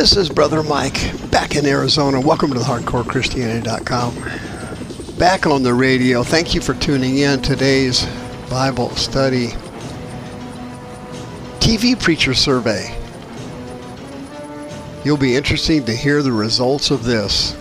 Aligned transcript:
This 0.00 0.16
is 0.16 0.30
Brother 0.30 0.62
Mike 0.62 1.12
back 1.30 1.56
in 1.56 1.66
Arizona. 1.66 2.22
Welcome 2.22 2.54
to 2.54 2.60
HardcoreChristianity.com. 2.60 5.18
Back 5.18 5.46
on 5.46 5.62
the 5.62 5.74
radio. 5.74 6.22
Thank 6.22 6.54
you 6.54 6.62
for 6.62 6.72
tuning 6.72 7.18
in 7.18 7.42
today's 7.42 8.06
Bible 8.48 8.88
study. 8.96 9.48
TV 11.58 12.02
Preacher 12.02 12.32
Survey. 12.32 12.98
You'll 15.04 15.18
be 15.18 15.36
interested 15.36 15.84
to 15.84 15.94
hear 15.94 16.22
the 16.22 16.32
results 16.32 16.90
of 16.90 17.04
this. 17.04 17.52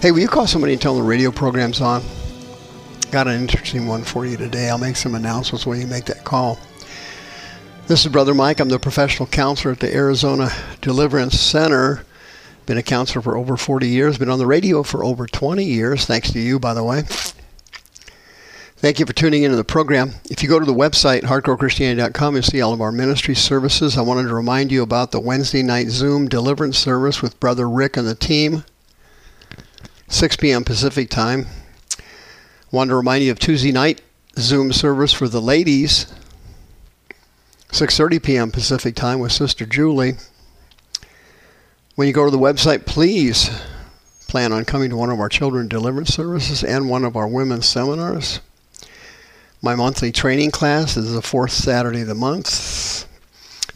Hey, 0.00 0.12
will 0.12 0.20
you 0.20 0.28
call 0.28 0.46
somebody 0.46 0.72
and 0.72 0.80
tell 0.80 0.94
them 0.94 1.02
the 1.02 1.08
radio 1.10 1.30
program's 1.30 1.82
on? 1.82 2.02
Got 3.10 3.28
an 3.28 3.38
interesting 3.38 3.86
one 3.86 4.02
for 4.02 4.24
you 4.24 4.38
today. 4.38 4.70
I'll 4.70 4.78
make 4.78 4.96
some 4.96 5.14
announcements 5.14 5.66
when 5.66 5.78
you 5.78 5.88
make 5.88 6.06
that 6.06 6.24
call. 6.24 6.58
This 7.88 8.04
is 8.04 8.12
Brother 8.12 8.34
Mike. 8.34 8.60
I'm 8.60 8.68
the 8.68 8.78
professional 8.78 9.26
counselor 9.26 9.72
at 9.72 9.80
the 9.80 9.90
Arizona 9.90 10.50
Deliverance 10.82 11.40
Center. 11.40 12.04
Been 12.66 12.76
a 12.76 12.82
counselor 12.82 13.22
for 13.22 13.34
over 13.34 13.56
40 13.56 13.88
years. 13.88 14.18
Been 14.18 14.28
on 14.28 14.38
the 14.38 14.46
radio 14.46 14.82
for 14.82 15.02
over 15.02 15.26
20 15.26 15.64
years. 15.64 16.04
Thanks 16.04 16.30
to 16.32 16.38
you, 16.38 16.58
by 16.58 16.74
the 16.74 16.84
way. 16.84 17.04
Thank 18.76 19.00
you 19.00 19.06
for 19.06 19.14
tuning 19.14 19.44
into 19.44 19.56
the 19.56 19.64
program. 19.64 20.16
If 20.28 20.42
you 20.42 20.50
go 20.50 20.60
to 20.60 20.66
the 20.66 20.74
website, 20.74 21.22
hardcorechristianity.com, 21.22 22.34
you'll 22.34 22.42
see 22.42 22.60
all 22.60 22.74
of 22.74 22.82
our 22.82 22.92
ministry 22.92 23.34
services. 23.34 23.96
I 23.96 24.02
wanted 24.02 24.28
to 24.28 24.34
remind 24.34 24.70
you 24.70 24.82
about 24.82 25.10
the 25.10 25.18
Wednesday 25.20 25.62
night 25.62 25.88
Zoom 25.88 26.28
deliverance 26.28 26.76
service 26.76 27.22
with 27.22 27.40
Brother 27.40 27.66
Rick 27.70 27.96
and 27.96 28.06
the 28.06 28.14
team, 28.14 28.64
6 30.08 30.36
p.m. 30.36 30.62
Pacific 30.62 31.08
time. 31.08 31.46
Wanted 32.70 32.90
to 32.90 32.96
remind 32.96 33.24
you 33.24 33.32
of 33.32 33.38
Tuesday 33.38 33.72
night 33.72 34.02
Zoom 34.36 34.74
service 34.74 35.14
for 35.14 35.26
the 35.26 35.40
ladies, 35.40 36.12
6:30 37.70 38.22
p.m. 38.22 38.50
Pacific 38.50 38.94
time 38.94 39.18
with 39.18 39.32
Sister 39.32 39.66
Julie. 39.66 40.14
When 41.96 42.06
you 42.06 42.14
go 42.14 42.24
to 42.24 42.30
the 42.30 42.38
website, 42.38 42.86
please 42.86 43.50
plan 44.26 44.52
on 44.52 44.64
coming 44.64 44.90
to 44.90 44.96
one 44.96 45.10
of 45.10 45.20
our 45.20 45.28
children 45.28 45.68
deliverance 45.68 46.14
services 46.14 46.62
and 46.62 46.88
one 46.88 47.04
of 47.04 47.16
our 47.16 47.28
women's 47.28 47.66
seminars. 47.66 48.40
My 49.60 49.74
monthly 49.74 50.12
training 50.12 50.52
class 50.52 50.96
is 50.96 51.12
the 51.12 51.22
fourth 51.22 51.50
Saturday 51.50 52.02
of 52.02 52.08
the 52.08 52.14
month. 52.14 53.06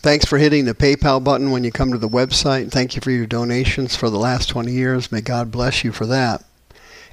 Thanks 0.02 0.24
for 0.24 0.38
hitting 0.38 0.64
the 0.64 0.74
PayPal 0.74 1.22
button 1.22 1.50
when 1.50 1.64
you 1.64 1.72
come 1.72 1.92
to 1.92 1.98
the 1.98 2.08
website. 2.08 2.70
Thank 2.70 2.94
you 2.94 3.00
for 3.00 3.10
your 3.10 3.26
donations 3.26 3.94
for 3.94 4.08
the 4.08 4.18
last 4.18 4.48
20 4.48 4.72
years. 4.72 5.12
May 5.12 5.20
God 5.20 5.50
bless 5.50 5.84
you 5.84 5.92
for 5.92 6.06
that. 6.06 6.44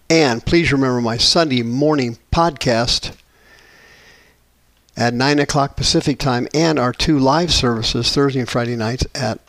And 0.10 0.46
please 0.46 0.72
remember 0.72 1.02
my 1.02 1.18
Sunday 1.18 1.62
morning 1.62 2.18
podcast 2.32 3.16
at 5.00 5.14
9 5.14 5.40
o'clock 5.40 5.78
Pacific 5.78 6.20
time 6.20 6.46
and 6.54 6.78
our 6.78 6.92
two 6.92 7.18
live 7.18 7.54
services 7.54 8.14
Thursday 8.14 8.42
and 8.42 8.50
Friday 8.50 8.76
nights 8.76 9.08
at 9.16 9.40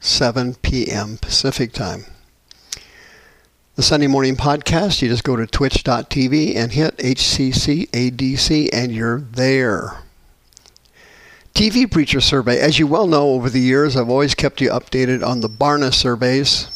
7 0.00 0.56
p.m. 0.56 1.16
Pacific 1.16 1.72
time. 1.72 2.04
The 3.76 3.82
Sunday 3.82 4.06
morning 4.06 4.36
podcast, 4.36 5.00
you 5.00 5.08
just 5.08 5.24
go 5.24 5.34
to 5.34 5.46
twitch.tv 5.46 6.54
and 6.54 6.72
hit 6.72 6.98
HCCADC 6.98 8.68
and 8.70 8.92
you're 8.92 9.20
there. 9.20 10.02
TV 11.54 11.90
Preacher 11.90 12.20
Survey. 12.20 12.60
As 12.60 12.78
you 12.78 12.86
well 12.86 13.06
know, 13.06 13.30
over 13.30 13.48
the 13.48 13.60
years, 13.60 13.96
I've 13.96 14.10
always 14.10 14.34
kept 14.34 14.60
you 14.60 14.68
updated 14.68 15.26
on 15.26 15.40
the 15.40 15.48
Barna 15.48 15.92
surveys 15.92 16.68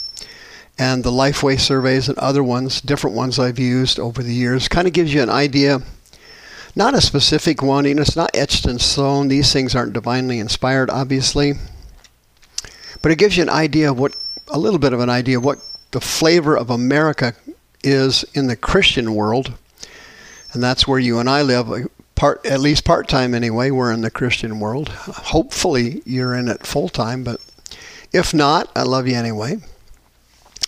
and 0.78 1.04
the 1.04 1.10
Lifeway 1.10 1.60
surveys 1.60 2.08
and 2.08 2.16
other 2.18 2.42
ones, 2.42 2.80
different 2.80 3.14
ones 3.14 3.38
I've 3.38 3.58
used 3.58 4.00
over 4.00 4.22
the 4.22 4.32
years. 4.32 4.68
Kind 4.68 4.88
of 4.88 4.94
gives 4.94 5.12
you 5.12 5.22
an 5.22 5.28
idea 5.28 5.82
not 6.74 6.94
a 6.94 7.00
specific 7.00 7.62
one, 7.62 7.84
you 7.84 7.94
know, 7.94 8.02
it's 8.02 8.16
not 8.16 8.30
etched 8.34 8.66
in 8.66 8.78
stone. 8.78 9.28
These 9.28 9.52
things 9.52 9.74
aren't 9.74 9.92
divinely 9.92 10.38
inspired, 10.38 10.88
obviously. 10.90 11.54
But 13.02 13.12
it 13.12 13.18
gives 13.18 13.36
you 13.36 13.42
an 13.42 13.50
idea 13.50 13.90
of 13.90 13.98
what, 13.98 14.16
a 14.48 14.58
little 14.58 14.78
bit 14.78 14.92
of 14.92 15.00
an 15.00 15.10
idea 15.10 15.38
of 15.38 15.44
what 15.44 15.58
the 15.90 16.00
flavor 16.00 16.56
of 16.56 16.70
America 16.70 17.34
is 17.84 18.24
in 18.34 18.46
the 18.46 18.56
Christian 18.56 19.14
world. 19.14 19.52
And 20.52 20.62
that's 20.62 20.86
where 20.86 20.98
you 20.98 21.18
and 21.18 21.28
I 21.28 21.42
live, 21.42 21.70
uh, 21.70 21.80
part, 22.14 22.44
at 22.46 22.60
least 22.60 22.84
part 22.84 23.08
time 23.08 23.34
anyway. 23.34 23.70
We're 23.70 23.92
in 23.92 24.02
the 24.02 24.10
Christian 24.10 24.60
world. 24.60 24.88
Hopefully 24.88 26.02
you're 26.06 26.34
in 26.34 26.48
it 26.48 26.66
full 26.66 26.88
time, 26.88 27.24
but 27.24 27.40
if 28.12 28.32
not, 28.32 28.70
I 28.76 28.82
love 28.82 29.08
you 29.08 29.14
anyway. 29.14 29.58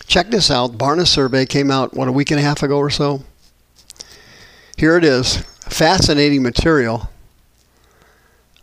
Check 0.07 0.29
this 0.29 0.51
out. 0.51 0.77
Barna 0.77 1.07
survey 1.07 1.45
came 1.45 1.71
out, 1.71 1.95
what, 1.95 2.07
a 2.07 2.11
week 2.11 2.29
and 2.29 2.39
a 2.39 2.43
half 2.43 2.61
ago 2.61 2.77
or 2.77 2.89
so? 2.89 3.23
Here 4.77 4.97
it 4.97 5.03
is 5.03 5.43
fascinating 5.69 6.43
material 6.43 7.09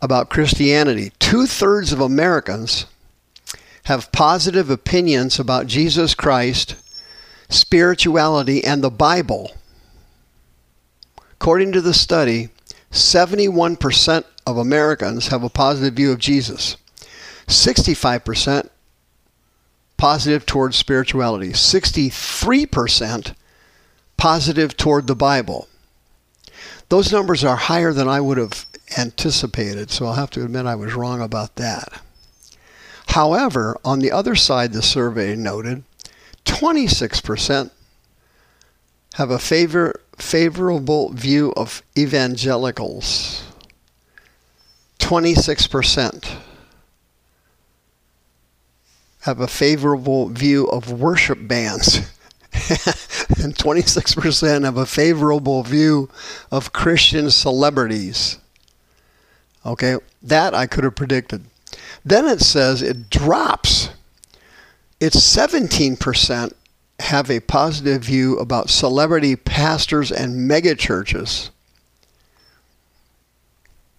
about 0.01 0.29
Christianity. 0.29 1.11
Two 1.19 1.45
thirds 1.45 1.93
of 1.93 1.99
Americans 1.99 2.85
have 3.85 4.11
positive 4.11 4.69
opinions 4.69 5.39
about 5.39 5.67
Jesus 5.67 6.15
Christ, 6.15 6.75
spirituality, 7.49 8.63
and 8.63 8.83
the 8.83 8.89
Bible. 8.89 9.51
According 11.33 11.73
to 11.73 11.81
the 11.81 11.93
study, 11.93 12.49
71% 12.91 14.23
of 14.45 14.57
Americans 14.57 15.27
have 15.27 15.43
a 15.43 15.49
positive 15.49 15.93
view 15.93 16.11
of 16.11 16.19
Jesus, 16.19 16.77
65% 17.47 18.69
positive 19.97 20.45
towards 20.45 20.75
spirituality, 20.75 21.49
63% 21.49 23.33
positive 24.17 24.77
toward 24.77 25.07
the 25.07 25.15
Bible. 25.15 25.67
Those 26.93 27.11
numbers 27.11 27.43
are 27.43 27.55
higher 27.55 27.91
than 27.91 28.07
I 28.07 28.21
would 28.21 28.37
have 28.37 28.67
anticipated, 28.99 29.89
so 29.89 30.05
I'll 30.05 30.13
have 30.13 30.29
to 30.29 30.43
admit 30.45 30.67
I 30.67 30.75
was 30.75 30.93
wrong 30.93 31.21
about 31.21 31.55
that. 31.55 31.91
However, 33.07 33.79
on 33.83 33.97
the 33.97 34.11
other 34.11 34.35
side, 34.35 34.73
the 34.73 34.83
survey 34.83 35.35
noted 35.35 35.85
26% 36.45 37.71
have 39.15 39.31
a 39.31 39.39
favor, 39.39 40.01
favorable 40.17 41.09
view 41.09 41.51
of 41.57 41.81
evangelicals. 41.97 43.43
26% 44.99 46.29
have 49.21 49.39
a 49.39 49.47
favorable 49.47 50.29
view 50.29 50.67
of 50.67 50.91
worship 50.91 51.39
bands. 51.47 52.01
And 52.53 53.55
26% 53.55 54.63
have 54.63 54.77
a 54.77 54.85
favorable 54.85 55.63
view 55.63 56.09
of 56.51 56.73
Christian 56.73 57.29
celebrities. 57.31 58.37
Okay, 59.65 59.97
that 60.21 60.53
I 60.53 60.67
could 60.67 60.83
have 60.83 60.95
predicted. 60.95 61.45
Then 62.05 62.25
it 62.25 62.41
says 62.41 62.81
it 62.81 63.09
drops. 63.09 63.89
It's 64.99 65.17
17% 65.17 66.53
have 66.99 67.29
a 67.29 67.39
positive 67.41 68.03
view 68.03 68.37
about 68.37 68.69
celebrity 68.69 69.35
pastors 69.35 70.11
and 70.11 70.49
megachurches. 70.49 71.49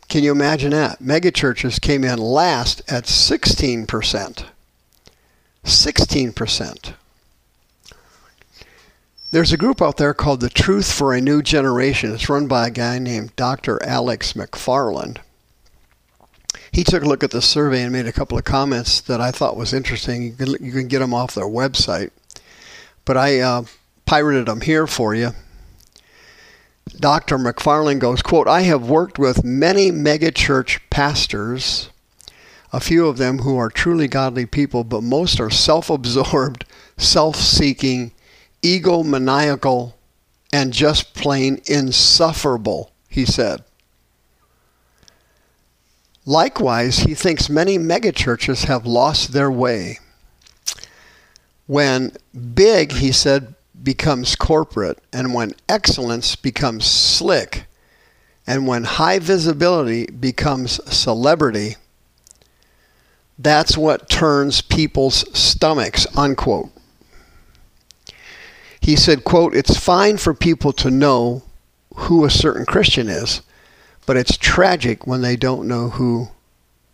Can 0.08 0.22
you 0.22 0.32
imagine 0.32 0.70
that? 0.70 1.00
Megachurches 1.00 1.80
came 1.80 2.04
in 2.04 2.18
last 2.18 2.82
at 2.88 3.04
16%. 3.04 4.44
16%. 5.64 6.94
There's 9.34 9.52
a 9.52 9.56
group 9.56 9.82
out 9.82 9.96
there 9.96 10.14
called 10.14 10.38
the 10.38 10.48
Truth 10.48 10.92
for 10.92 11.12
a 11.12 11.20
New 11.20 11.42
Generation. 11.42 12.14
It's 12.14 12.28
run 12.28 12.46
by 12.46 12.68
a 12.68 12.70
guy 12.70 13.00
named 13.00 13.34
Dr. 13.34 13.82
Alex 13.82 14.34
McFarland. 14.34 15.18
He 16.70 16.84
took 16.84 17.02
a 17.02 17.08
look 17.08 17.24
at 17.24 17.32
the 17.32 17.42
survey 17.42 17.82
and 17.82 17.92
made 17.92 18.06
a 18.06 18.12
couple 18.12 18.38
of 18.38 18.44
comments 18.44 19.00
that 19.00 19.20
I 19.20 19.32
thought 19.32 19.56
was 19.56 19.72
interesting. 19.72 20.22
You 20.22 20.32
can, 20.34 20.64
you 20.64 20.70
can 20.70 20.86
get 20.86 21.00
them 21.00 21.12
off 21.12 21.34
their 21.34 21.48
website. 21.48 22.12
But 23.04 23.16
I 23.16 23.40
uh, 23.40 23.64
pirated 24.06 24.46
them 24.46 24.60
here 24.60 24.86
for 24.86 25.16
you. 25.16 25.32
Dr. 27.00 27.36
McFarland 27.36 27.98
goes, 27.98 28.22
quote, 28.22 28.46
I 28.46 28.60
have 28.60 28.88
worked 28.88 29.18
with 29.18 29.42
many 29.42 29.90
megachurch 29.90 30.78
pastors, 30.90 31.90
a 32.72 32.78
few 32.78 33.08
of 33.08 33.18
them 33.18 33.40
who 33.40 33.56
are 33.56 33.68
truly 33.68 34.06
godly 34.06 34.46
people, 34.46 34.84
but 34.84 35.02
most 35.02 35.40
are 35.40 35.50
self-absorbed, 35.50 36.64
self-seeking, 36.96 38.12
egomaniacal, 38.64 39.92
and 40.52 40.72
just 40.72 41.14
plain 41.14 41.60
insufferable, 41.66 42.90
he 43.08 43.24
said. 43.24 43.62
Likewise, 46.24 47.00
he 47.00 47.14
thinks 47.14 47.50
many 47.50 47.78
megachurches 47.78 48.64
have 48.64 48.86
lost 48.86 49.32
their 49.32 49.50
way. 49.50 49.98
When 51.66 52.16
big, 52.54 52.92
he 52.92 53.12
said, 53.12 53.54
becomes 53.82 54.34
corporate, 54.34 54.98
and 55.12 55.34
when 55.34 55.54
excellence 55.68 56.34
becomes 56.34 56.86
slick, 56.86 57.66
and 58.46 58.66
when 58.66 58.84
high 58.84 59.18
visibility 59.18 60.06
becomes 60.06 60.80
celebrity, 60.90 61.76
that's 63.38 63.76
what 63.76 64.08
turns 64.08 64.62
people's 64.62 65.24
stomachs, 65.38 66.06
unquote. 66.16 66.70
He 68.84 68.96
said, 68.96 69.24
quote, 69.24 69.56
it's 69.56 69.78
fine 69.78 70.18
for 70.18 70.34
people 70.34 70.70
to 70.74 70.90
know 70.90 71.42
who 71.94 72.22
a 72.26 72.30
certain 72.30 72.66
Christian 72.66 73.08
is, 73.08 73.40
but 74.04 74.18
it's 74.18 74.36
tragic 74.36 75.06
when 75.06 75.22
they 75.22 75.36
don't 75.36 75.66
know 75.66 75.88
who 75.88 76.28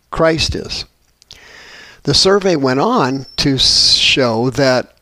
Christ 0.09 0.55
is. 0.55 0.85
The 2.03 2.13
survey 2.13 2.55
went 2.55 2.79
on 2.79 3.25
to 3.35 3.57
show 3.57 4.49
that 4.51 4.95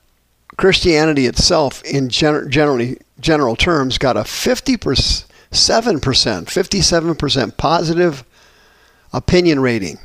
Christianity 0.57 1.27
itself, 1.27 1.83
in 1.83 2.09
gen- 2.09 2.49
generally 2.49 2.97
general 3.19 3.55
terms, 3.55 3.99
got 3.99 4.17
a 4.17 4.21
50%, 4.21 5.25
7%, 5.51 5.99
57% 6.01 7.57
positive 7.57 8.23
opinion 9.13 9.59
rating. 9.59 9.99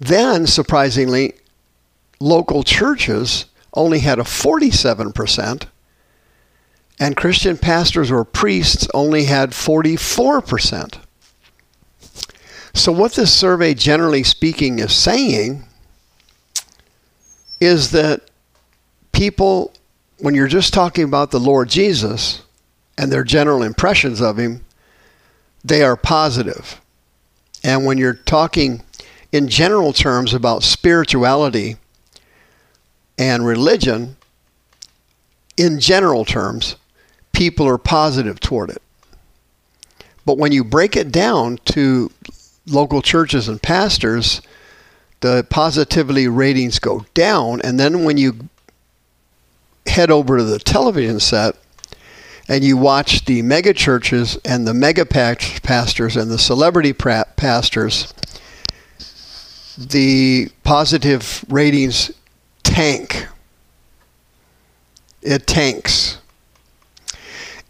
Then, 0.00 0.48
surprisingly, 0.48 1.34
local 2.18 2.64
churches 2.64 3.44
only 3.74 4.00
had 4.00 4.18
a 4.18 4.24
47%, 4.24 5.64
and 6.98 7.16
Christian 7.16 7.56
pastors 7.56 8.10
or 8.10 8.24
priests 8.24 8.88
only 8.92 9.24
had 9.24 9.50
44%. 9.50 10.98
So, 12.74 12.92
what 12.92 13.12
this 13.12 13.32
survey, 13.32 13.74
generally 13.74 14.22
speaking, 14.22 14.78
is 14.78 14.94
saying 14.94 15.64
is 17.60 17.90
that 17.90 18.30
people, 19.12 19.72
when 20.18 20.34
you're 20.34 20.46
just 20.48 20.72
talking 20.72 21.04
about 21.04 21.30
the 21.30 21.40
Lord 21.40 21.68
Jesus 21.68 22.42
and 22.96 23.10
their 23.10 23.24
general 23.24 23.62
impressions 23.62 24.20
of 24.20 24.38
him, 24.38 24.64
they 25.64 25.82
are 25.82 25.96
positive. 25.96 26.80
And 27.64 27.84
when 27.84 27.98
you're 27.98 28.14
talking 28.14 28.82
in 29.32 29.48
general 29.48 29.92
terms 29.92 30.32
about 30.32 30.62
spirituality 30.62 31.76
and 33.18 33.44
religion, 33.44 34.16
in 35.56 35.80
general 35.80 36.24
terms, 36.24 36.76
people 37.32 37.66
are 37.66 37.78
positive 37.78 38.38
toward 38.40 38.70
it. 38.70 38.80
But 40.24 40.38
when 40.38 40.52
you 40.52 40.62
break 40.62 40.96
it 40.96 41.10
down 41.10 41.58
to 41.66 42.10
local 42.66 43.02
churches 43.02 43.48
and 43.48 43.60
pastors, 43.60 44.40
the 45.20 45.44
positivity 45.50 46.28
ratings 46.28 46.78
go 46.78 47.04
down. 47.14 47.60
And 47.62 47.80
then 47.80 48.04
when 48.04 48.18
you 48.18 48.48
head 49.86 50.10
over 50.10 50.38
to 50.38 50.44
the 50.44 50.58
television 50.58 51.18
set 51.18 51.56
and 52.46 52.62
you 52.62 52.76
watch 52.76 53.24
the 53.24 53.42
mega 53.42 53.72
churches 53.72 54.38
and 54.44 54.66
the 54.66 54.74
mega 54.74 55.04
pastors 55.04 56.16
and 56.16 56.30
the 56.30 56.38
celebrity 56.38 56.92
pastors, 56.92 58.12
the 59.78 60.50
positive 60.62 61.44
ratings 61.48 62.10
tank. 62.78 63.26
It 65.20 65.48
tanks. 65.48 66.18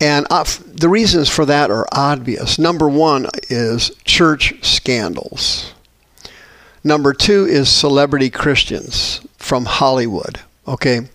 And 0.02 0.26
uh, 0.28 0.44
the 0.66 0.90
reasons 0.90 1.30
for 1.30 1.46
that 1.46 1.70
are 1.70 1.86
obvious. 1.92 2.58
Number 2.58 2.90
one 2.90 3.26
is 3.48 3.90
church 4.04 4.62
scandals. 4.62 5.72
Number 6.84 7.14
two 7.14 7.46
is 7.46 7.70
celebrity 7.70 8.28
Christians 8.28 9.22
from 9.38 9.64
Hollywood. 9.64 10.40
Okay. 10.68 11.08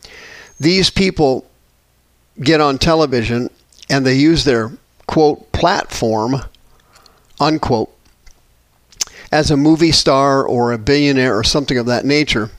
These 0.59 0.89
people 0.89 1.45
get 2.41 2.61
on 2.61 2.79
television 2.79 3.51
and 3.91 4.03
they 4.03 4.15
use 4.15 4.43
their 4.43 4.71
quote 5.05 5.51
platform 5.51 6.37
unquote 7.39 7.95
as 9.31 9.51
a 9.51 9.57
movie 9.57 9.91
star 9.91 10.43
or 10.43 10.71
a 10.71 10.79
billionaire 10.79 11.37
or 11.37 11.43
something 11.43 11.77
of 11.77 11.85
that 11.85 12.05
nature. 12.05 12.49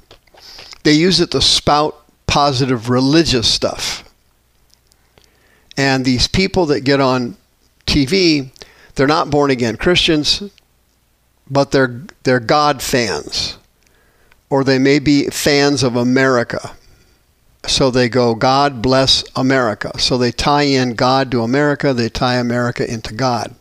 They 0.84 0.92
use 0.92 1.20
it 1.20 1.32
to 1.32 1.40
spout 1.40 1.96
positive 2.26 2.88
religious 2.88 3.52
stuff. 3.52 4.04
And 5.76 6.04
these 6.04 6.28
people 6.28 6.66
that 6.66 6.82
get 6.82 7.00
on 7.00 7.36
TV, 7.86 8.50
they're 8.94 9.06
not 9.06 9.30
born 9.30 9.50
again 9.50 9.76
Christians, 9.76 10.42
but 11.50 11.72
they're 11.72 12.02
they're 12.22 12.40
God 12.40 12.82
fans. 12.82 13.58
Or 14.50 14.62
they 14.62 14.78
may 14.78 15.00
be 15.00 15.26
fans 15.30 15.82
of 15.82 15.96
America. 15.96 16.76
So 17.66 17.90
they 17.90 18.08
go, 18.08 18.34
God 18.34 18.82
bless 18.82 19.24
America. 19.34 19.98
So 19.98 20.18
they 20.18 20.30
tie 20.30 20.62
in 20.62 20.94
God 20.94 21.30
to 21.30 21.42
America, 21.42 21.92
they 21.94 22.08
tie 22.08 22.36
America 22.36 22.88
into 22.88 23.14
God. 23.14 23.54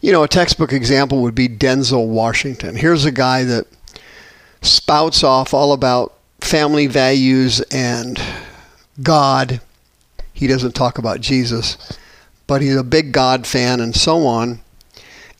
You 0.00 0.12
know, 0.12 0.22
a 0.22 0.28
textbook 0.28 0.72
example 0.72 1.20
would 1.22 1.34
be 1.34 1.48
Denzel 1.48 2.06
Washington. 2.06 2.76
Here's 2.76 3.04
a 3.04 3.12
guy 3.12 3.44
that 3.44 3.66
spouts 4.62 5.22
off 5.22 5.52
all 5.52 5.72
about 5.72 6.14
family 6.44 6.86
values 6.86 7.60
and 7.70 8.20
God 9.02 9.60
he 10.40 10.46
doesn't 10.46 10.74
talk 10.74 10.96
about 10.96 11.20
Jesus, 11.20 11.76
but 12.46 12.62
he's 12.62 12.74
a 12.74 12.82
big 12.82 13.12
God 13.12 13.46
fan 13.46 13.78
and 13.78 13.94
so 13.94 14.24
on. 14.24 14.60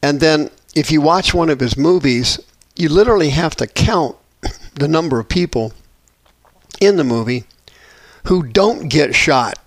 And 0.02 0.20
then 0.20 0.50
if 0.74 0.92
you 0.92 1.00
watch 1.00 1.32
one 1.32 1.48
of 1.48 1.58
his 1.58 1.74
movies, 1.74 2.38
you 2.76 2.90
literally 2.90 3.30
have 3.30 3.56
to 3.56 3.66
count 3.66 4.14
the 4.74 4.88
number 4.88 5.18
of 5.18 5.26
people 5.26 5.72
in 6.82 6.98
the 6.98 7.04
movie 7.04 7.44
who 8.24 8.42
don't 8.42 8.88
get 8.88 9.14
shot. 9.14 9.58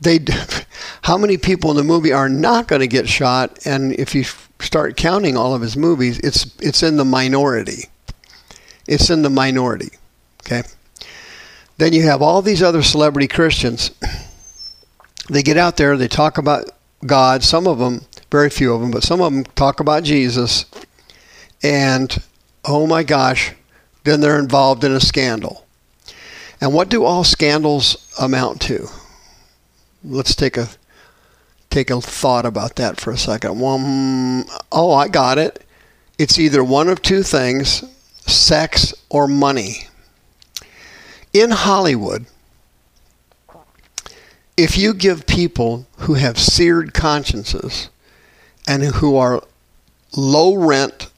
They, 0.00 0.18
how 1.02 1.16
many 1.16 1.36
people 1.38 1.70
in 1.70 1.76
the 1.76 1.84
movie 1.84 2.12
are 2.12 2.28
not 2.28 2.66
going 2.66 2.80
to 2.80 2.88
get 2.88 3.08
shot? 3.08 3.64
And 3.64 3.92
if 3.92 4.12
you 4.12 4.24
start 4.58 4.96
counting 4.96 5.36
all 5.36 5.54
of 5.54 5.62
his 5.62 5.76
movies, 5.76 6.18
it's 6.18 6.52
it's 6.58 6.82
in 6.82 6.96
the 6.96 7.04
minority. 7.04 7.84
It's 8.88 9.10
in 9.10 9.22
the 9.22 9.30
minority. 9.30 9.90
Okay. 10.42 10.62
Then 11.76 11.92
you 11.92 12.02
have 12.02 12.22
all 12.22 12.42
these 12.42 12.62
other 12.62 12.82
celebrity 12.82 13.28
Christians. 13.28 13.92
They 15.30 15.42
get 15.42 15.58
out 15.58 15.76
there, 15.76 15.94
they 15.98 16.08
talk 16.08 16.38
about 16.38 16.70
God. 17.04 17.42
Some 17.42 17.66
of 17.66 17.78
them, 17.78 18.06
very 18.30 18.48
few 18.48 18.72
of 18.72 18.80
them, 18.80 18.90
but 18.90 19.02
some 19.02 19.20
of 19.20 19.30
them 19.30 19.44
talk 19.44 19.78
about 19.78 20.02
Jesus. 20.02 20.64
And 21.62 22.16
oh 22.64 22.86
my 22.86 23.02
gosh, 23.02 23.52
then 24.04 24.22
they're 24.22 24.38
involved 24.38 24.84
in 24.84 24.92
a 24.92 25.00
scandal. 25.00 25.66
And 26.62 26.72
what 26.72 26.88
do 26.88 27.04
all 27.04 27.24
scandals 27.24 28.10
amount 28.18 28.62
to? 28.62 28.88
Let's 30.02 30.34
take 30.34 30.56
a 30.56 30.68
take 31.68 31.90
a 31.90 32.00
thought 32.00 32.46
about 32.46 32.76
that 32.76 32.98
for 32.98 33.10
a 33.10 33.18
second. 33.18 33.60
One, 33.60 34.46
oh, 34.72 34.94
I 34.94 35.08
got 35.08 35.36
it. 35.36 35.62
It's 36.18 36.38
either 36.38 36.64
one 36.64 36.88
of 36.88 37.02
two 37.02 37.22
things: 37.22 37.84
sex 38.28 38.94
or 39.08 39.26
money 39.26 39.88
in 41.32 41.50
Hollywood, 41.50 42.26
if 44.56 44.76
you 44.76 44.94
give 44.94 45.26
people 45.26 45.86
who 45.98 46.14
have 46.14 46.38
seared 46.38 46.94
consciences 46.94 47.90
and 48.66 48.82
who 48.82 49.16
are 49.16 49.42
low 50.16 50.56
rent, 50.56 51.10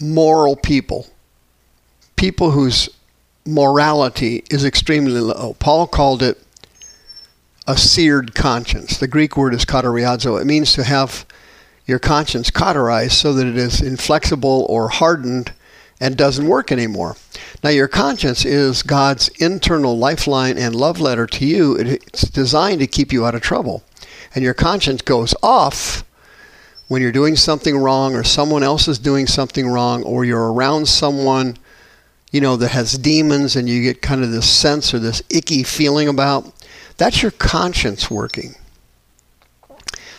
moral 0.00 0.56
people, 0.56 1.06
people 2.16 2.50
whose 2.50 2.88
morality 3.46 4.44
is 4.50 4.64
extremely 4.64 5.20
low, 5.20 5.56
Paul 5.58 5.86
called 5.86 6.22
it 6.22 6.40
a 7.66 7.76
seared 7.76 8.34
conscience. 8.34 8.98
The 8.98 9.08
Greek 9.08 9.36
word 9.36 9.54
is 9.54 9.64
kateriazo. 9.64 10.38
It 10.38 10.44
means 10.44 10.74
to 10.74 10.84
have 10.84 11.24
your 11.86 11.98
conscience 11.98 12.50
cauterized 12.50 13.12
so 13.12 13.32
that 13.34 13.46
it 13.46 13.56
is 13.56 13.80
inflexible 13.80 14.66
or 14.68 14.88
hardened 14.88 15.52
and 16.00 16.16
doesn't 16.16 16.48
work 16.48 16.72
anymore. 16.72 17.16
Now, 17.62 17.70
your 17.70 17.88
conscience 17.88 18.44
is 18.44 18.82
God's 18.82 19.28
internal 19.40 19.96
lifeline 19.96 20.58
and 20.58 20.74
love 20.74 21.00
letter 21.00 21.26
to 21.26 21.46
you. 21.46 21.76
It's 21.76 22.22
designed 22.22 22.80
to 22.80 22.86
keep 22.86 23.12
you 23.12 23.24
out 23.24 23.34
of 23.34 23.42
trouble. 23.42 23.82
And 24.34 24.42
your 24.42 24.54
conscience 24.54 25.02
goes 25.02 25.34
off 25.42 26.04
when 26.88 27.00
you're 27.00 27.12
doing 27.12 27.36
something 27.36 27.76
wrong 27.78 28.14
or 28.14 28.24
someone 28.24 28.62
else 28.62 28.88
is 28.88 28.98
doing 28.98 29.26
something 29.26 29.68
wrong 29.68 30.02
or 30.02 30.24
you're 30.24 30.52
around 30.52 30.86
someone 30.86 31.56
you 32.30 32.40
know 32.40 32.56
that 32.56 32.70
has 32.70 32.98
demons 32.98 33.54
and 33.56 33.68
you 33.68 33.82
get 33.82 34.02
kind 34.02 34.22
of 34.22 34.32
this 34.32 34.50
sense 34.50 34.92
or 34.92 34.98
this 34.98 35.22
icky 35.30 35.62
feeling 35.62 36.08
about 36.08 36.52
that's 36.96 37.22
your 37.22 37.30
conscience 37.30 38.10
working 38.10 38.54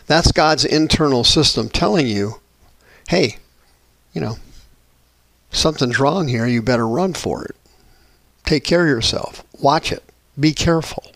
that's 0.07 0.31
god's 0.31 0.65
internal 0.65 1.23
system 1.23 1.69
telling 1.69 2.07
you 2.07 2.39
hey 3.07 3.37
you 4.13 4.21
know 4.21 4.37
something's 5.55 5.99
wrong 5.99 6.27
here, 6.27 6.45
you 6.45 6.61
better 6.61 6.87
run 6.87 7.13
for 7.13 7.43
it. 7.45 7.55
Take 8.43 8.63
care 8.63 8.83
of 8.83 8.89
yourself. 8.89 9.43
Watch 9.59 9.91
it. 9.91 10.03
Be 10.39 10.53
careful. 10.53 11.11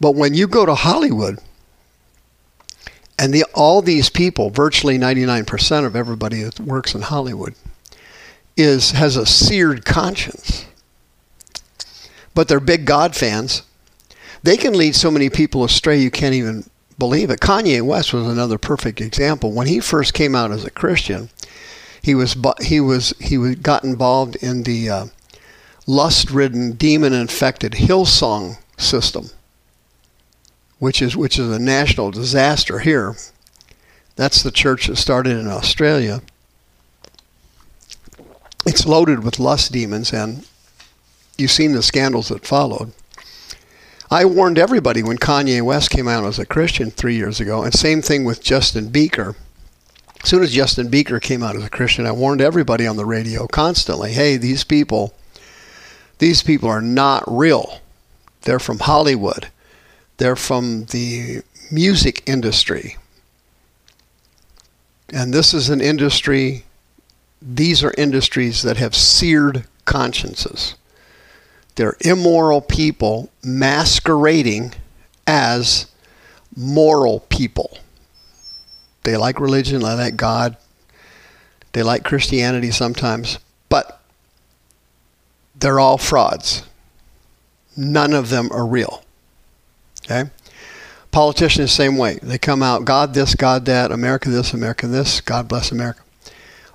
But 0.00 0.14
when 0.14 0.34
you 0.34 0.46
go 0.46 0.64
to 0.64 0.74
Hollywood, 0.74 1.38
and 3.18 3.34
the, 3.34 3.44
all 3.52 3.82
these 3.82 4.08
people, 4.08 4.50
virtually 4.50 4.96
99% 4.96 5.84
of 5.84 5.96
everybody 5.96 6.42
that 6.42 6.60
works 6.60 6.94
in 6.94 7.02
Hollywood, 7.02 7.54
is 8.56 8.92
has 8.92 9.16
a 9.16 9.26
seared 9.26 9.84
conscience, 9.84 10.66
but 12.34 12.48
they're 12.48 12.60
big 12.60 12.86
God 12.86 13.14
fans. 13.14 13.62
They 14.42 14.56
can 14.56 14.72
lead 14.72 14.94
so 14.94 15.10
many 15.10 15.30
people 15.30 15.64
astray 15.64 16.00
you 16.00 16.10
can't 16.10 16.34
even 16.34 16.68
believe 16.98 17.30
it. 17.30 17.40
Kanye 17.40 17.82
West 17.82 18.12
was 18.12 18.26
another 18.26 18.58
perfect 18.58 19.00
example. 19.00 19.52
When 19.52 19.66
he 19.66 19.80
first 19.80 20.14
came 20.14 20.34
out 20.34 20.50
as 20.50 20.64
a 20.64 20.70
Christian, 20.70 21.30
he 22.02 22.14
was 22.14 22.36
he 22.60 22.80
was 22.80 23.14
he 23.20 23.54
got 23.54 23.84
involved 23.84 24.36
in 24.36 24.64
the 24.64 24.90
uh, 24.90 25.06
lust-ridden, 25.86 26.72
demon-infected 26.72 27.72
Hillsong 27.72 28.58
system, 28.76 29.30
which 30.78 31.00
is 31.00 31.16
which 31.16 31.38
is 31.38 31.50
a 31.50 31.58
national 31.58 32.10
disaster 32.10 32.80
here. 32.80 33.16
That's 34.16 34.42
the 34.42 34.50
church 34.50 34.88
that 34.88 34.96
started 34.96 35.38
in 35.38 35.46
Australia. 35.46 36.22
It's 38.66 38.86
loaded 38.86 39.22
with 39.24 39.38
lust 39.38 39.72
demons, 39.72 40.12
and 40.12 40.44
you've 41.36 41.52
seen 41.52 41.72
the 41.72 41.82
scandals 41.82 42.28
that 42.28 42.46
followed. 42.46 42.92
I 44.10 44.24
warned 44.24 44.58
everybody 44.58 45.02
when 45.02 45.18
Kanye 45.18 45.60
West 45.60 45.90
came 45.90 46.08
out 46.08 46.24
as 46.24 46.38
a 46.38 46.46
Christian 46.46 46.90
three 46.90 47.16
years 47.16 47.40
ago, 47.40 47.62
and 47.62 47.74
same 47.74 48.00
thing 48.00 48.24
with 48.24 48.42
Justin 48.42 48.88
Bieber. 48.88 49.36
As 50.22 50.30
soon 50.30 50.42
as 50.42 50.52
Justin 50.52 50.90
Bieber 50.90 51.20
came 51.20 51.42
out 51.42 51.56
as 51.56 51.64
a 51.64 51.70
Christian, 51.70 52.06
I 52.06 52.12
warned 52.12 52.40
everybody 52.40 52.86
on 52.86 52.96
the 52.96 53.04
radio 53.04 53.46
constantly, 53.46 54.12
hey, 54.12 54.38
these 54.38 54.64
people, 54.64 55.14
these 56.18 56.42
people 56.42 56.70
are 56.70 56.80
not 56.80 57.22
real. 57.26 57.80
They're 58.42 58.58
from 58.58 58.78
Hollywood. 58.78 59.48
They're 60.16 60.36
from 60.36 60.86
the 60.86 61.42
music 61.70 62.22
industry. 62.26 62.96
And 65.10 65.34
this 65.34 65.52
is 65.52 65.68
an 65.68 65.82
industry, 65.82 66.64
these 67.42 67.84
are 67.84 67.94
industries 67.98 68.62
that 68.62 68.78
have 68.78 68.94
seared 68.94 69.64
consciences. 69.84 70.76
They're 71.78 71.96
immoral 72.00 72.60
people 72.60 73.30
masquerading 73.44 74.74
as 75.28 75.86
moral 76.56 77.20
people. 77.20 77.78
They 79.04 79.16
like 79.16 79.38
religion, 79.38 79.78
they 79.82 79.94
like 79.94 80.16
God, 80.16 80.56
they 81.74 81.84
like 81.84 82.02
Christianity 82.02 82.72
sometimes, 82.72 83.38
but 83.68 84.02
they're 85.54 85.78
all 85.78 85.98
frauds. 85.98 86.64
None 87.76 88.12
of 88.12 88.28
them 88.28 88.48
are 88.50 88.66
real. 88.66 89.04
Okay? 90.04 90.30
Politicians, 91.12 91.70
same 91.70 91.96
way. 91.96 92.18
They 92.20 92.38
come 92.38 92.60
out, 92.60 92.86
God 92.86 93.14
this, 93.14 93.36
God 93.36 93.66
that, 93.66 93.92
America 93.92 94.28
this, 94.30 94.52
America 94.52 94.88
this, 94.88 95.20
God 95.20 95.46
bless 95.46 95.70
America. 95.70 96.00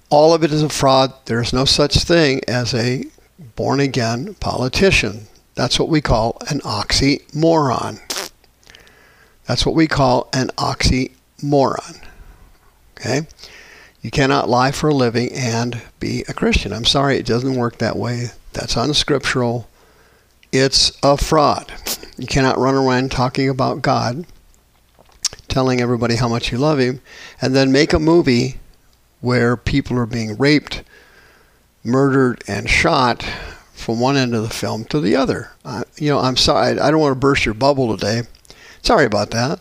All 0.10 0.34
of 0.34 0.46
it 0.46 0.54
is 0.54 0.64
a 0.64 0.70
fraud. 0.70 1.14
There 1.26 1.42
is 1.42 1.52
no 1.52 1.66
such 1.66 1.98
thing 2.06 2.40
as 2.48 2.74
a 2.74 3.04
born 3.56 3.80
again 3.80 4.36
politician. 4.36 5.28
That's 5.56 5.80
what 5.80 5.90
we 5.90 6.02
call 6.02 6.38
an 6.50 6.60
oxymoron. 6.62 8.00
That's 9.46 9.66
what 9.66 9.76
we 9.76 9.88
call 9.88 10.30
an 10.34 10.48
oxymoron. 10.58 12.04
Okay? 12.98 13.28
You 14.02 14.12
cannot 14.12 14.50
lie 14.50 14.72
for 14.72 14.90
a 14.90 14.94
living 14.94 15.32
and 15.32 15.82
be 16.00 16.26
a 16.28 16.34
Christian. 16.34 16.74
I'm 16.74 16.86
sorry, 16.86 17.18
it 17.18 17.26
doesn't 17.26 17.56
work 17.56 17.78
that 17.78 17.96
way. 17.96 18.32
That's 18.54 18.76
unscriptural. 18.76 19.70
It's 20.52 20.98
a 21.02 21.18
fraud. 21.18 21.72
You 22.18 22.28
cannot 22.28 22.58
run 22.58 22.76
around 22.76 23.12
talking 23.12 23.50
about 23.50 23.82
God, 23.82 24.26
telling 25.48 25.82
everybody 25.82 26.16
how 26.16 26.28
much 26.28 26.52
you 26.52 26.58
love 26.58 26.80
Him, 26.80 27.02
and 27.42 27.56
then 27.56 27.72
make 27.72 27.94
a 27.94 28.00
movie 28.00 28.60
where 29.22 29.56
people 29.56 29.98
are 29.98 30.06
being 30.06 30.38
raped, 30.38 30.84
murdered 31.84 32.44
and 32.48 32.70
shot 32.70 33.24
from 33.74 34.00
one 34.00 34.16
end 34.16 34.34
of 34.34 34.44
the 34.44 34.50
film 34.50 34.86
to 34.86 35.00
the 35.00 35.16
other. 35.16 35.52
Uh, 35.66 35.84
you 35.98 36.10
know, 36.10 36.20
I'm 36.20 36.38
sorry. 36.38 36.80
I 36.80 36.90
don't 36.90 37.02
want 37.02 37.12
to 37.12 37.20
burst 37.20 37.46
your 37.46 37.54
bubble 37.54 37.96
today. 37.96 38.24
Sorry 38.82 39.06
about 39.06 39.32
that. 39.32 39.60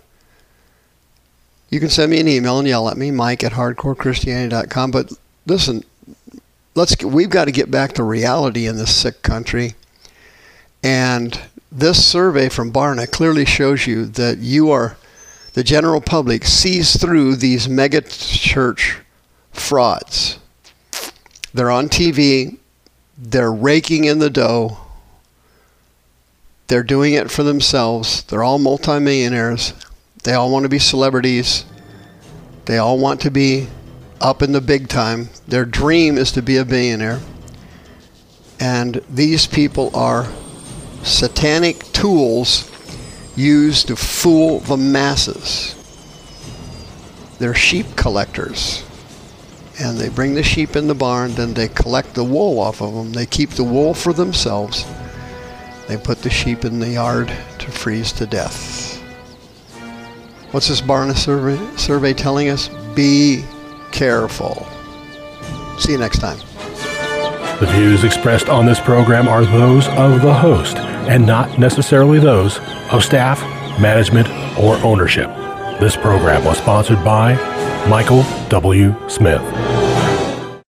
You 1.71 1.81
can 1.81 1.89
send 1.89 2.11
me 2.11 2.21
an 2.21 2.29
email 2.29 2.59
and 2.59 2.69
yell 2.69 2.89
at 2.89 2.97
me, 2.97 3.11
Mike 3.11 3.43
at 3.43 3.53
hardcorechristianity.com. 3.53 4.91
But 4.91 5.13
listen, 5.47 5.85
let's 6.75 7.03
we've 7.03 7.31
got 7.31 7.47
to 7.47 7.53
get 7.53 7.71
back 7.71 7.95
to 7.95 8.05
reality 8.05 8.67
in 8.67 8.77
this 8.77 8.95
sick 8.95 9.23
country. 9.23 9.75
And 10.83 11.41
this 11.71 12.05
survey 12.05 12.49
from 12.49 12.73
Barna 12.73 13.11
clearly 13.11 13.47
shows 13.47 13.87
you 13.87 14.05
that 14.05 14.39
you 14.39 14.71
are 14.71 14.97
the 15.55 15.65
general 15.65 16.01
public 16.01 16.45
sees 16.45 17.01
through 17.01 17.37
these 17.37 17.69
mega 17.69 18.03
church 18.03 18.99
frauds. 19.53 20.39
They're 21.55 21.71
on 21.71 21.89
TV, 21.89 22.57
they're 23.19 23.53
raking 23.53 24.05
in 24.05 24.19
the 24.19 24.31
dough. 24.31 24.79
They're 26.69 26.83
doing 26.83 27.13
it 27.13 27.31
for 27.31 27.43
themselves. 27.43 28.23
They're 28.25 28.43
all 28.43 28.59
multimillionaires. 28.59 29.75
They 30.23 30.33
all 30.33 30.51
want 30.51 30.63
to 30.63 30.71
be 30.71 30.79
celebrities. 30.79 31.67
They 32.65 32.79
all 32.79 32.99
want 32.99 33.21
to 33.23 33.31
be 33.31 33.69
up 34.21 34.41
in 34.41 34.53
the 34.53 34.61
big 34.61 34.89
time. 34.89 35.29
Their 35.47 35.67
dream 35.67 36.17
is 36.17 36.33
to 36.33 36.43
be 36.43 36.57
a 36.57 36.65
billionaire. 36.65 37.21
And 38.59 39.03
these 39.11 39.47
people 39.47 39.95
are 39.95 40.29
satanic 41.03 41.81
tools 41.93 42.71
used 43.37 43.89
to 43.89 43.97
fool 43.97 44.61
the 44.61 44.77
masses. 44.77 45.75
They're 47.39 47.55
sheep 47.55 47.97
collectors 47.97 48.85
and 49.81 49.99
they 49.99 50.09
bring 50.09 50.35
the 50.35 50.43
sheep 50.43 50.77
in 50.77 50.87
the 50.87 50.95
barn, 50.95 51.33
then 51.33 51.55
they 51.55 51.69
collect 51.69 52.15
the 52.15 52.25
wool 52.25 52.59
off 52.59 52.81
of 52.83 52.95
them. 52.95 53.13
They 53.13 53.27
keep 53.27 53.51
the 53.51 53.65
wool 53.65 53.95
for 53.95 54.13
themselves. 54.13 54.85
They 55.89 55.97
put 55.97 56.19
the 56.23 56.31
sheep 56.31 56.65
in 56.65 56.79
the 56.79 56.91
yard 56.91 57.29
to 57.59 57.71
freeze 57.71 58.13
to 58.13 58.27
death. 58.27 59.01
What's 60.53 60.69
this 60.69 60.81
Barna 60.83 61.17
survey, 61.17 61.59
survey 61.77 62.13
telling 62.13 62.51
us? 62.51 62.69
Be 62.95 63.45
careful. 63.91 64.67
See 65.79 65.93
you 65.93 65.99
next 65.99 66.19
time. 66.19 66.39
The 67.59 67.67
views 67.73 68.05
expressed 68.05 68.49
on 68.49 68.67
this 68.67 68.81
program 68.81 69.29
are 69.29 69.45
those 69.45 69.89
of 69.89 70.21
the 70.21 70.35
host 70.35 70.77
and 70.77 71.27
not 71.27 71.59
necessarily 71.59 72.19
those 72.19 72.59
of 72.91 73.03
staff, 73.03 73.41
management, 73.81 74.29
or 74.59 74.77
ownership. 74.85 75.29
This 75.81 75.97
program 75.97 76.45
was 76.45 76.59
sponsored 76.59 77.03
by 77.05 77.35
Michael 77.89 78.23
W. 78.49 78.95
Smith. 79.09 79.72